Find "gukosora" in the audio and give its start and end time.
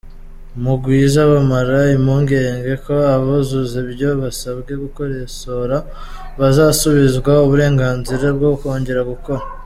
4.83-5.77